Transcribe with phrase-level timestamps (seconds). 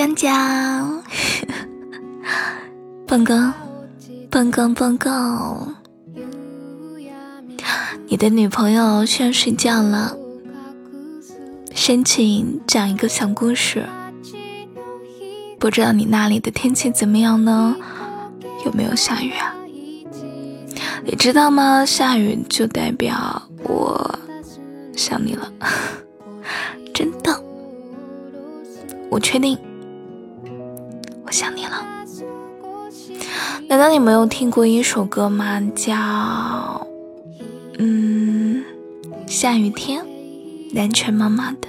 [0.00, 1.02] 讲讲，
[3.06, 3.52] 报告，
[4.30, 5.68] 报告，报告！
[8.08, 10.16] 你的女朋友需要睡觉了，
[11.74, 13.84] 申请讲一个小故事。
[15.58, 17.76] 不知道你那里的天气怎么样呢？
[18.64, 19.54] 有没有下雨啊？
[21.04, 21.84] 你知道吗？
[21.84, 24.18] 下雨就代表我
[24.96, 25.52] 想你了，
[26.94, 27.38] 真的，
[29.10, 29.58] 我确定。
[33.70, 35.62] 难道你没有听过一首歌吗？
[35.76, 35.94] 叫
[37.78, 38.64] 嗯，
[39.28, 40.04] 下雨天，
[40.74, 41.68] 南拳妈妈的。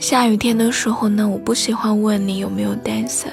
[0.00, 3.30] 下雨天的时候呢，我不喜欢问你有没有带伞，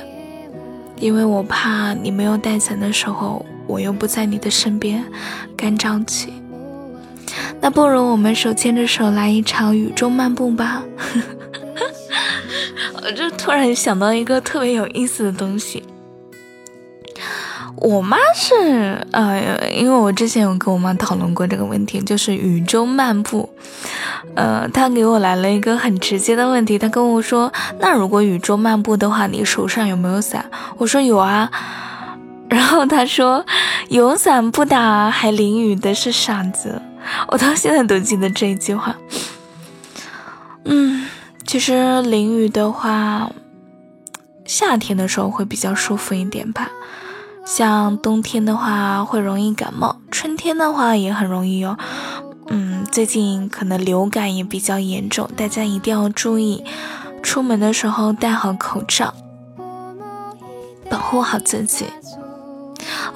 [1.00, 5.02] 因为我怕你没有带伞的时候，我又不在你的身边，
[5.56, 6.34] 干着急。
[7.62, 10.84] 那不如我们手牵着手来一场雨中漫步吧。
[13.04, 15.84] 我就突然想到一个特别有意思的东西。
[17.78, 23.50] 我妈是呃，因为我之前有跟我妈讨论过这个问题，就是雨中漫步。
[24.36, 31.50] 呃，她给我来了一个很直接的问题，她跟我说：“那如果雨中漫步的话，你手上有没有伞？”我说：“有啊。
[32.50, 33.46] ”然后她说
[33.88, 36.82] ：“有伞不打还淋雨的是傻子。”
[37.28, 38.96] 我到现在都记得这一句话。
[40.66, 41.08] 嗯，
[41.46, 43.32] 其实淋雨的话，
[44.46, 46.70] 夏天的时候会比较舒服一点吧。
[47.46, 51.78] 像冬天的话会容易感冒，春天的话也很容易哦。
[52.48, 56.64] 嗯，最近可能流感也比较严重，大家一定要注意，
[57.24, 59.14] 出门的时候戴好口罩，
[60.90, 61.86] 保护好自己。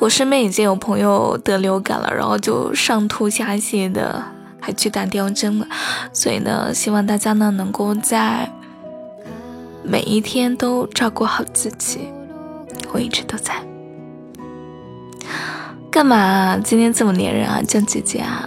[0.03, 4.21] 我身边已经有朋友得流感了，然后就上吐下泻的，
[4.59, 5.67] 还去打吊针了。
[6.11, 8.51] 所以呢，希望大家呢能够在
[9.81, 12.09] 每一天都照顾好自己。
[12.91, 13.53] 我一直都在。
[15.89, 17.61] 干嘛今天这么粘人啊？
[17.65, 18.45] 叫姐姐啊？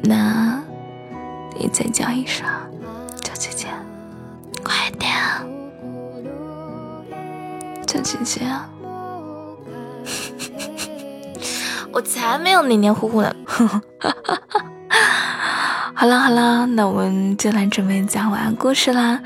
[0.00, 0.58] 那
[1.58, 2.46] 你再叫一声，
[3.22, 3.66] 叫姐姐，
[4.64, 5.12] 快点，
[7.86, 8.40] 叫姐姐。
[11.92, 13.36] 我才没有黏黏糊糊的。
[15.94, 19.20] 好了好了，那我们就来准备讲晚安故事啦。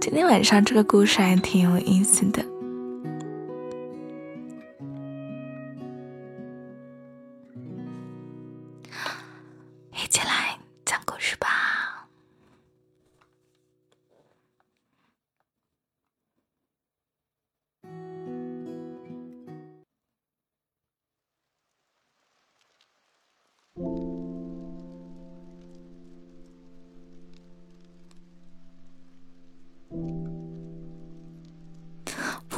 [0.00, 2.42] 今天晚上这个故事还挺有意思的。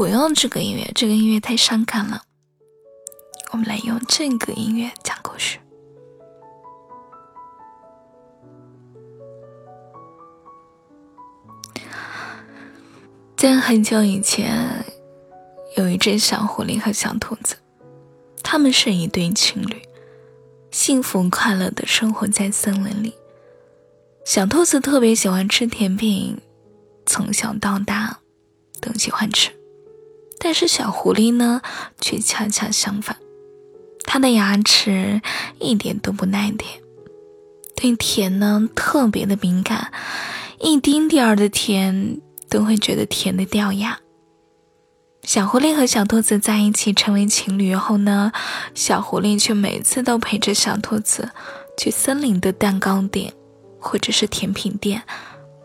[0.05, 2.25] 不用这个音乐，这个音乐太伤感了。
[3.53, 5.59] 我们来用这个音乐讲故事。
[13.35, 14.85] 在很久以前，
[15.79, 17.57] 有一只小狐狸和小兔子，
[18.43, 19.81] 他们是一对情侣，
[20.71, 23.15] 幸福快乐的生活在森林里。
[24.27, 26.39] 小兔子特别喜欢吃甜品，
[27.07, 28.19] 从小到大
[28.83, 29.51] 都喜欢吃。
[30.45, 31.63] 但是小狐狸呢，
[32.03, 33.17] 却恰恰相反，
[34.05, 35.23] 它的牙齿
[35.59, 36.83] 一点都不耐甜，
[37.75, 39.91] 对甜呢特别的敏感，
[40.61, 43.99] 一丁点儿的甜都会觉得甜的掉牙。
[45.23, 48.31] 小狐狸和小兔子在一起成为情侣后呢，
[48.75, 51.31] 小狐狸却每次都陪着小兔子
[51.79, 53.33] 去森林的蛋糕店
[53.81, 55.05] 或者是甜品店，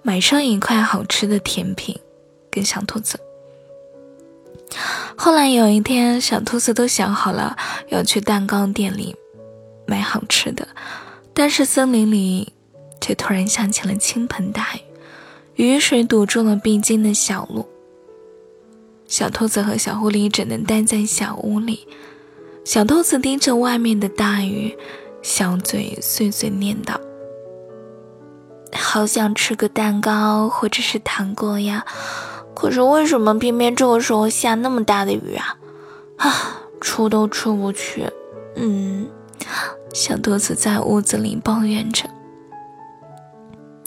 [0.04, 2.00] 买上一块好吃的甜品，
[2.50, 3.20] 跟小兔子。
[5.22, 7.58] 后来有一天，小兔子都想好了
[7.90, 9.14] 要去蛋糕店里
[9.86, 10.66] 买好吃的，
[11.34, 12.54] 但是森林里
[13.02, 14.66] 却突然下起了倾盆大
[15.56, 17.68] 雨，雨水堵住了必经的小路。
[19.08, 21.86] 小兔子和小狐狸只能待在小屋里。
[22.64, 24.78] 小兔子盯着外面的大雨，
[25.22, 26.98] 小嘴碎碎念道
[28.74, 31.86] ：“好想吃个蛋糕或者是糖果呀。”
[32.54, 35.58] 可是为什么偏偏这个时候下那么大的雨啊？
[36.18, 38.10] 啊，出都出不去。
[38.56, 39.08] 嗯，
[39.94, 42.10] 小兔子在屋子里抱怨着。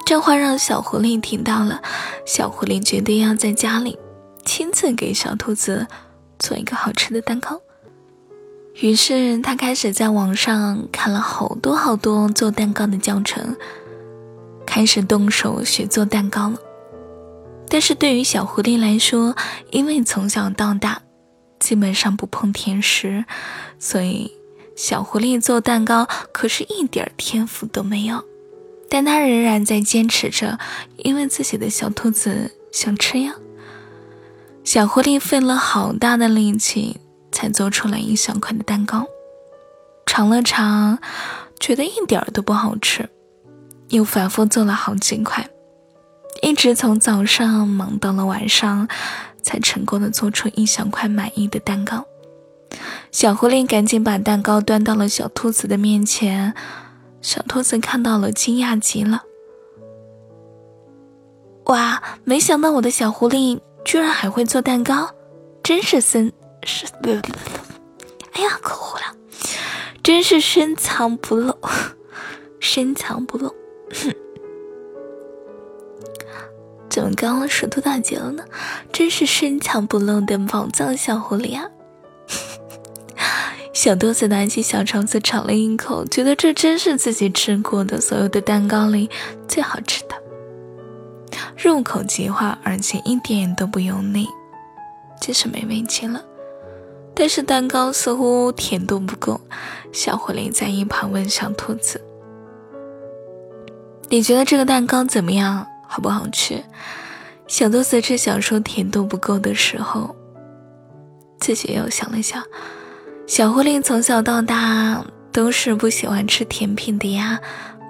[0.05, 1.83] 这话让小狐狸听到了，
[2.27, 3.99] 小狐狸决定要在家里
[4.45, 5.87] 亲自给小兔子
[6.39, 7.61] 做一个好吃的蛋糕。
[8.81, 13.55] 于是他开始在网上看了好多好多做蛋糕的教程，
[14.67, 16.57] 开始动手学做蛋糕了。
[17.73, 19.35] 但是对于小狐狸来说，
[19.71, 21.01] 因为从小到大
[21.59, 23.25] 基本上不碰甜食，
[23.79, 24.31] 所以
[24.77, 28.23] 小狐狸做蛋糕可是一点天赋都没有。
[28.91, 30.59] 但他仍然在坚持着，
[30.99, 33.35] 因为自己的小兔子想吃呀。
[34.65, 37.01] 小狐狸费了好大的力气
[37.33, 39.07] 才做出来一小块的蛋糕，
[40.05, 40.99] 尝了尝，
[41.59, 43.09] 觉得一点都不好吃，
[43.89, 45.49] 又反复做了好几块。
[46.41, 48.89] 一直从早上忙到了晚上，
[49.43, 52.07] 才成功的做出一小块满意的蛋糕。
[53.11, 56.55] 小狐狸赶紧把蛋糕端到了小兔子的面前，
[57.21, 59.23] 小兔子看到了，惊讶极了。
[61.67, 65.15] 哇，没想到我的小狐狸居然还会做蛋糕，
[65.63, 66.33] 真是深
[66.65, 66.87] 是，
[68.33, 69.05] 哎呀，口糊了，
[70.03, 71.57] 真是深藏不露，
[72.59, 73.55] 深藏不露，
[73.93, 74.15] 哼。
[76.93, 78.45] 怎么刚刚舌头打结了呢？
[78.93, 81.65] 真是深藏不露的宝藏小狐狸啊！
[83.73, 89.09] 小兔子拿起小虫子尝了一口，觉得这真是自己吃过的所有的蛋糕里
[89.49, 90.15] 最好吃的，
[91.57, 94.29] 入口即化，而且一点都不油腻，
[95.19, 96.23] 真是没味极了。
[97.15, 99.41] 但是蛋糕似乎甜度不够，
[99.93, 101.99] 小狐狸在一旁问小兔子
[104.11, 106.59] ：“你觉得这个蛋糕怎么样？”好不好吃？
[107.47, 110.17] 小豆子正想说甜度不够的时候，
[111.39, 112.43] 自己又想了想，
[113.27, 117.39] 小狐狸从小到大都是不喜欢吃甜品的呀。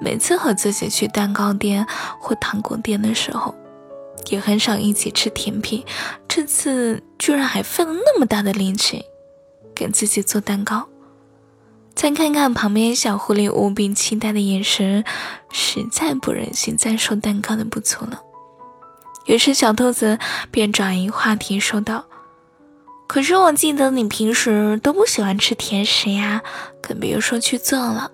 [0.00, 1.86] 每次和自己去蛋糕店
[2.18, 3.54] 或糖果店的时候，
[4.30, 5.84] 也很少一起吃甜品。
[6.26, 9.04] 这次居然还费了那么大的力气
[9.76, 10.88] 给自己做蛋糕。
[11.94, 15.04] 再看看旁边小狐狸无比期待的眼神，
[15.50, 18.20] 实在不忍心再说蛋糕的不足了。
[19.26, 20.18] 于是小兔子
[20.50, 22.06] 便转移话题说道
[23.06, 26.42] ：“可是我记得你平时都不喜欢吃甜食呀，
[26.80, 28.10] 更别说去做了。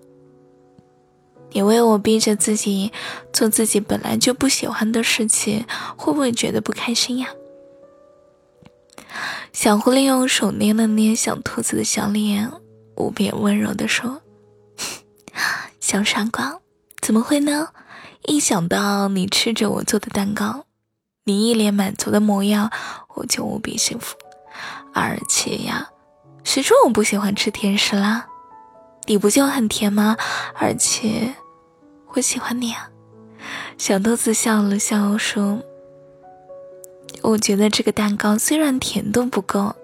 [1.52, 2.92] 你为我逼着自己
[3.32, 5.64] 做自己本来就不喜欢的事情，
[5.96, 7.28] 会不会觉得不开心呀？”
[9.54, 12.52] 小狐狸用手捏了捏小兔子的小脸。
[12.98, 14.20] 无比温柔地说
[15.80, 16.60] ：“小傻瓜，
[17.00, 17.68] 怎么会呢？
[18.24, 20.66] 一想到你吃着我做的蛋糕，
[21.24, 22.70] 你一脸满足的模样，
[23.14, 24.16] 我就无比幸福。
[24.92, 25.88] 而且呀，
[26.42, 28.26] 谁说我不喜欢吃甜食啦？
[29.06, 30.16] 你不就很甜吗？
[30.56, 31.34] 而且
[32.14, 32.90] 我喜欢你啊！”
[33.78, 35.62] 小豆子笑了笑说
[37.22, 39.76] ：“我觉得这个蛋糕虽然甜度不够，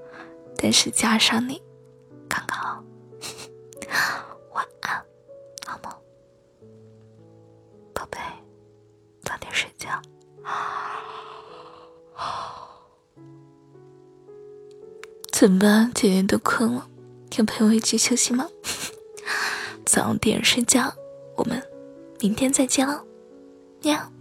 [0.57, 1.63] 但是加上你，
[15.37, 15.91] 怎么办？
[15.93, 16.87] 姐姐都困了，
[17.37, 18.47] 要陪我一起休息吗？
[19.85, 20.95] 早点睡觉，
[21.35, 21.61] 我们
[22.21, 23.03] 明天再见了，
[23.83, 24.14] 喵。